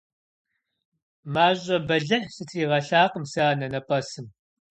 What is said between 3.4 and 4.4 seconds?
анэнэпӏэсым.